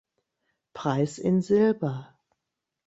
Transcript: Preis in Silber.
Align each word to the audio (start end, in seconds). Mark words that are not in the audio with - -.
Preis 0.73 1.19
in 1.19 1.43
Silber. 1.43 2.07